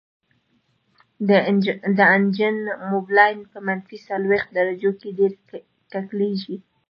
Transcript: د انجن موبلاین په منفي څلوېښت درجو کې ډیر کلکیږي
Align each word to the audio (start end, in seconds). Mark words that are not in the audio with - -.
د 1.97 1.99
انجن 2.17 2.57
موبلاین 2.91 3.39
په 3.51 3.57
منفي 3.67 3.97
څلوېښت 4.07 4.49
درجو 4.57 4.91
کې 4.99 5.09
ډیر 5.19 5.31
کلکیږي 5.93 6.55